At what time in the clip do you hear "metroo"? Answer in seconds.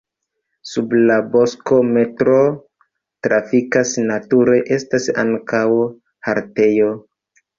1.89-2.47